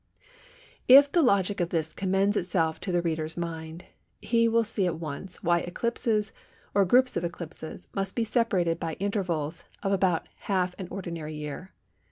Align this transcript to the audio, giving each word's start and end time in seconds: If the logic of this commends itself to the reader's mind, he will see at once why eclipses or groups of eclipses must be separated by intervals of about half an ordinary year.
If 0.87 1.11
the 1.11 1.21
logic 1.21 1.59
of 1.59 1.69
this 1.69 1.93
commends 1.93 2.35
itself 2.35 2.79
to 2.79 2.91
the 2.91 3.03
reader's 3.03 3.37
mind, 3.37 3.85
he 4.19 4.47
will 4.47 4.63
see 4.63 4.87
at 4.87 4.99
once 4.99 5.43
why 5.43 5.59
eclipses 5.59 6.33
or 6.73 6.85
groups 6.85 7.15
of 7.15 7.23
eclipses 7.23 7.87
must 7.93 8.15
be 8.15 8.23
separated 8.23 8.79
by 8.79 8.93
intervals 8.93 9.63
of 9.83 9.91
about 9.91 10.27
half 10.37 10.73
an 10.79 10.87
ordinary 10.89 11.35
year. 11.35 11.75